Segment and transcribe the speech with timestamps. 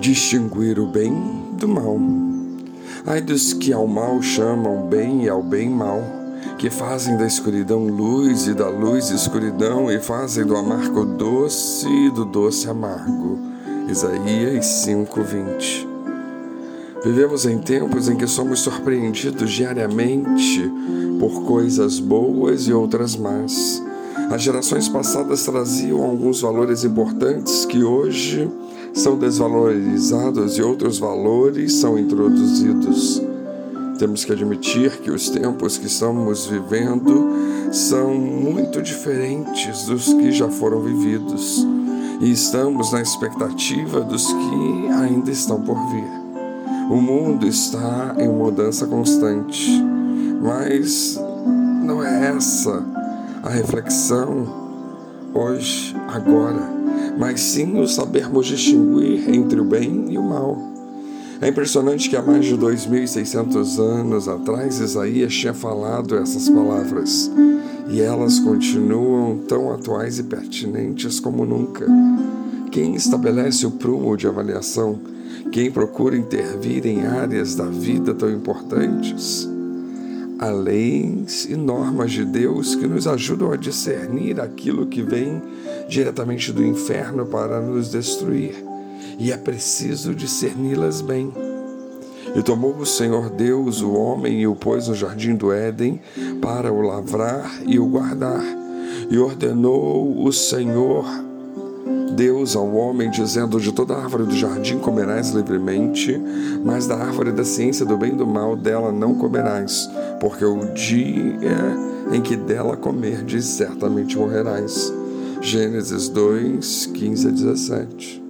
[0.00, 1.12] distinguir o bem
[1.58, 1.98] do mal.
[3.06, 6.02] Ai dos que ao mal chamam bem e ao bem mal,
[6.58, 12.10] que fazem da escuridão luz e da luz escuridão, e fazem do amargo doce e
[12.10, 13.38] do doce amargo.
[13.88, 15.86] Isaías 5:20.
[17.04, 20.70] Vivemos em tempos em que somos surpreendidos diariamente
[21.18, 23.82] por coisas boas e outras más.
[24.30, 28.50] As gerações passadas traziam alguns valores importantes que hoje
[28.92, 33.22] são desvalorizados e outros valores são introduzidos.
[33.98, 37.30] Temos que admitir que os tempos que estamos vivendo
[37.72, 41.66] são muito diferentes dos que já foram vividos
[42.20, 46.28] e estamos na expectativa dos que ainda estão por vir.
[46.90, 49.82] O mundo está em mudança constante,
[50.40, 51.20] mas
[51.84, 52.84] não é essa
[53.42, 54.46] a reflexão
[55.34, 56.77] hoje, agora,
[57.18, 60.56] mas sim o sabermos distinguir entre o bem e o mal.
[61.40, 67.30] É impressionante que há mais de 2.600 anos atrás Isaías tinha falado essas palavras
[67.88, 71.86] e elas continuam tão atuais e pertinentes como nunca.
[72.70, 74.98] Quem estabelece o prumo de avaliação
[75.52, 79.48] quem procura intervir em áreas da vida tão importantes,
[80.38, 85.42] há leis e normas de Deus que nos ajudam a discernir aquilo que vem
[85.88, 88.54] diretamente do inferno para nos destruir,
[89.18, 91.32] e é preciso discerni-las bem.
[92.36, 96.00] E tomou o Senhor Deus o homem e o pôs no jardim do Éden
[96.40, 98.44] para o lavrar e o guardar.
[99.10, 101.06] E ordenou o Senhor
[102.12, 106.20] Deus ao homem, dizendo: De toda árvore do jardim comerás livremente,
[106.64, 109.88] mas da árvore da ciência do bem e do mal dela não comerás,
[110.20, 111.38] porque o dia
[112.12, 114.92] em que dela comerdes, certamente morrerás.
[115.40, 118.22] Gênesis 2, 15 a 17.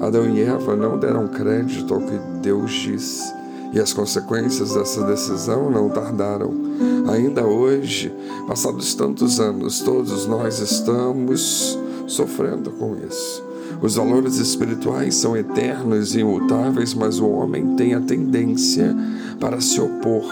[0.00, 3.32] Adão e Eva não deram crédito ao que Deus disse,
[3.72, 6.52] e as consequências dessa decisão não tardaram.
[7.12, 8.12] Ainda hoje,
[8.46, 11.78] passados tantos anos, todos nós estamos
[12.12, 13.42] sofrendo com isso.
[13.80, 18.94] Os valores espirituais são eternos e imutáveis, mas o homem tem a tendência
[19.40, 20.24] para se opor,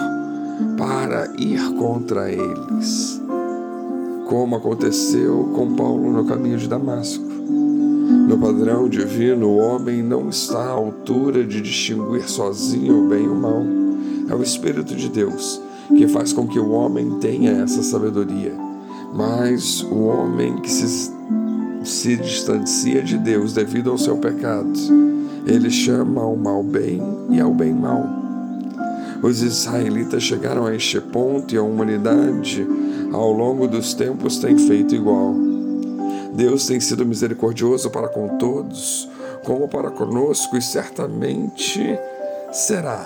[0.77, 3.21] para ir contra eles.
[4.27, 7.25] Como aconteceu com Paulo no caminho de Damasco.
[8.27, 13.27] No padrão divino, o homem não está à altura de distinguir sozinho o bem e
[13.27, 13.63] o mal.
[14.29, 15.61] É o Espírito de Deus
[15.97, 18.53] que faz com que o homem tenha essa sabedoria.
[19.13, 21.11] Mas o homem que se
[21.83, 24.71] se distancia de Deus devido ao seu pecado.
[25.45, 28.07] Ele chama ao mal bem e ao bem mal.
[29.21, 32.67] Os israelitas chegaram a este ponto e a humanidade,
[33.11, 35.35] ao longo dos tempos, tem feito igual.
[36.33, 39.07] Deus tem sido misericordioso para com todos,
[39.43, 41.79] como para conosco, e certamente
[42.51, 43.05] será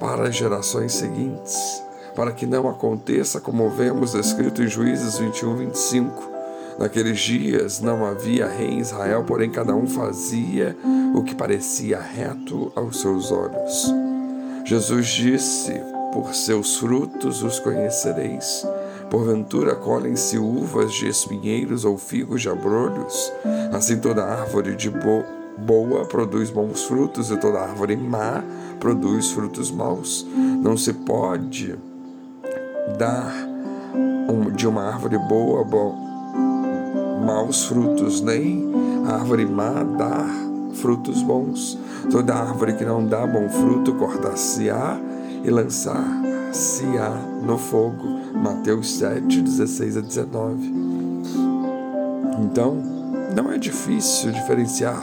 [0.00, 1.82] para as gerações seguintes,
[2.14, 6.35] para que não aconteça como vemos escrito em Juízes 21, 25
[6.78, 10.76] Naqueles dias não havia rei em Israel, porém cada um fazia
[11.14, 13.94] o que parecia reto aos seus olhos.
[14.64, 15.80] Jesus disse:
[16.12, 18.66] Por seus frutos os conhecereis.
[19.10, 23.32] Porventura colhem-se uvas de espinheiros ou figos de abrolhos?
[23.72, 25.24] Assim toda árvore de bo
[25.58, 28.44] boa produz bons frutos e toda árvore má
[28.78, 30.26] produz frutos maus.
[30.34, 31.74] Não se pode
[32.98, 33.32] dar
[34.54, 35.64] de uma árvore boa
[37.24, 38.70] maus frutos, nem
[39.06, 40.26] a árvore má dá
[40.74, 41.78] frutos bons.
[42.10, 44.98] Toda árvore que não dá bom fruto, cortar-se-á
[45.44, 47.10] e lançar-se-á
[47.42, 48.04] no fogo.
[48.34, 50.74] Mateus 7, 16 a 19.
[52.38, 52.76] Então,
[53.34, 55.02] não é difícil diferenciar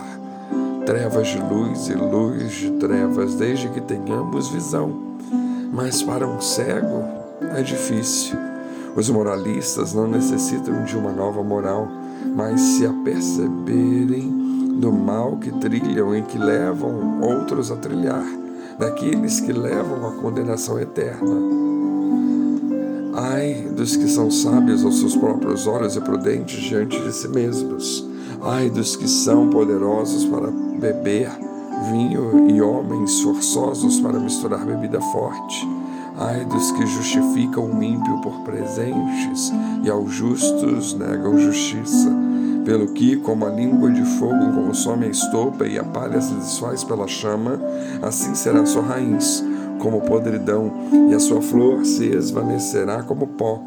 [0.85, 4.91] trevas de luz e luz de trevas, desde que tenhamos visão.
[5.71, 7.03] Mas para um cego
[7.55, 8.37] é difícil.
[8.95, 11.87] Os moralistas não necessitam de uma nova moral
[12.35, 14.43] mas se aperceberem
[14.79, 18.25] do mal que trilham e que levam outros a trilhar,
[18.77, 21.63] daqueles que levam à condenação eterna.
[23.13, 28.07] Ai dos que são sábios aos seus próprios olhos e prudentes diante de si mesmos.
[28.41, 31.29] Ai dos que são poderosos para beber
[31.91, 35.82] vinho e homens forçosos para misturar bebida forte.
[36.23, 39.51] Ai dos que justificam o ímpio por presentes
[39.83, 42.09] e aos justos negam justiça.
[42.63, 46.81] Pelo que, como a língua de fogo consome a estopa e a palha se desfaz
[46.81, 47.59] pela chama,
[48.01, 49.43] assim será sua raiz,
[49.79, 50.71] como podridão,
[51.09, 53.61] e a sua flor se esvanecerá como pó.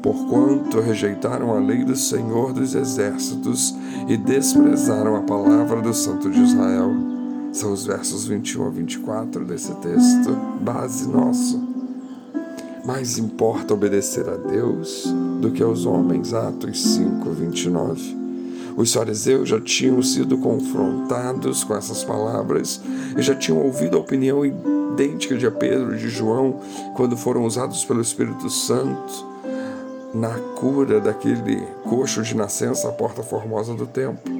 [0.00, 3.74] Porquanto rejeitaram a lei do Senhor dos exércitos
[4.06, 6.94] e desprezaram a palavra do Santo de Israel.
[7.50, 10.30] São os versos 21 a 24 desse texto,
[10.60, 11.65] base nosso.
[12.86, 18.16] Mais importa obedecer a Deus do que aos homens, Atos 5, 29.
[18.76, 22.80] Os fariseus já tinham sido confrontados com essas palavras
[23.18, 26.60] e já tinham ouvido a opinião idêntica de Pedro e de João
[26.94, 29.26] quando foram usados pelo Espírito Santo
[30.14, 34.32] na cura daquele coxo de nascença à porta formosa do templo.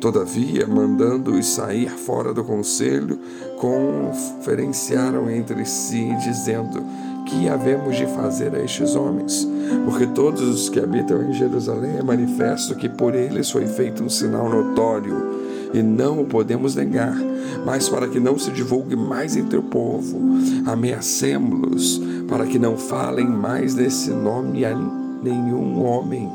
[0.00, 3.18] Todavia, mandando-os sair fora do conselho,
[3.58, 6.82] conferenciaram entre si, dizendo:
[7.26, 9.48] Que havemos de fazer a estes homens?
[9.84, 14.08] Porque todos os que habitam em Jerusalém é manifesto que por eles foi feito um
[14.08, 15.40] sinal notório,
[15.72, 17.16] e não o podemos negar.
[17.64, 20.20] Mas para que não se divulgue mais entre o povo,
[20.66, 24.74] ameacemos-los, para que não falem mais desse nome a
[25.22, 26.28] nenhum homem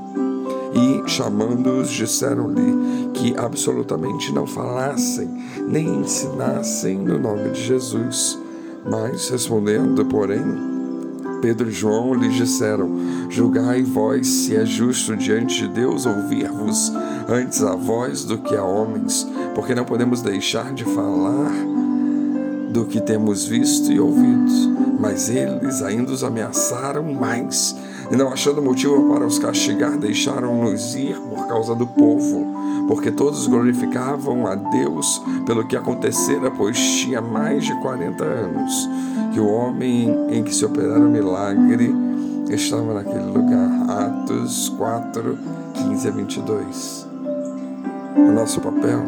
[0.73, 5.27] e, chamando-os, disseram-lhe que absolutamente não falassem
[5.67, 8.39] nem ensinassem no nome de Jesus.
[8.89, 10.41] Mas, respondendo, porém,
[11.41, 12.89] Pedro e João lhes disseram:
[13.29, 16.91] Julgai vós se é justo diante de Deus ouvir-vos
[17.27, 21.51] antes a vós do que a homens, porque não podemos deixar de falar
[22.69, 24.77] do que temos visto e ouvido.
[24.99, 27.75] Mas eles ainda os ameaçaram mais
[28.11, 32.45] e não achando motivo para os castigar, deixaram-nos ir por causa do povo,
[32.87, 38.89] porque todos glorificavam a Deus pelo que acontecera, pois tinha mais de 40 anos
[39.33, 41.93] que o homem em que se operara o milagre
[42.49, 43.69] estava naquele lugar.
[43.89, 45.37] Atos 4,
[45.73, 47.07] 15 a 22.
[48.15, 49.01] O nosso papel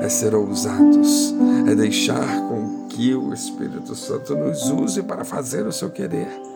[0.00, 1.34] é ser ousados,
[1.66, 6.49] é deixar com que o Espírito Santo nos use para fazer o seu querer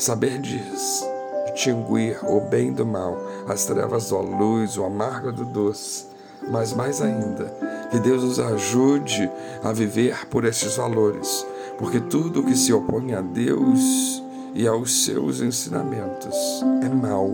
[0.00, 6.06] Saber distinguir o bem do mal, as trevas da luz, o amargo do doce.
[6.50, 7.54] Mas mais ainda,
[7.90, 9.30] que Deus nos ajude
[9.62, 14.22] a viver por estes valores, porque tudo que se opõe a Deus
[14.54, 16.34] e aos seus ensinamentos
[16.82, 17.28] é mal.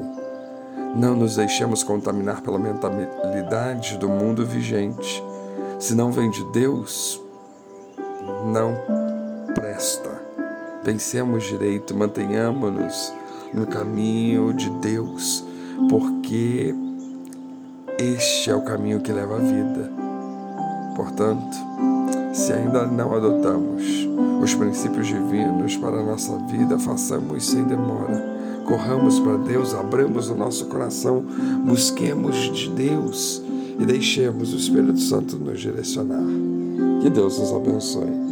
[0.96, 5.22] Não nos deixemos contaminar pela mentalidade do mundo vigente.
[5.78, 7.22] Se não vem de Deus,
[8.52, 8.74] não
[9.54, 10.15] presta.
[10.86, 13.12] Pensemos direito, mantenhamos-nos
[13.52, 15.44] no caminho de Deus,
[15.90, 16.72] porque
[17.98, 19.90] este é o caminho que leva à vida.
[20.94, 21.56] Portanto,
[22.32, 23.82] se ainda não adotamos
[24.40, 28.62] os princípios divinos para a nossa vida, façamos sem demora.
[28.64, 31.20] Corramos para Deus, abramos o nosso coração,
[31.64, 33.42] busquemos de Deus
[33.80, 36.22] e deixemos o Espírito Santo nos direcionar.
[37.02, 38.25] Que Deus nos abençoe.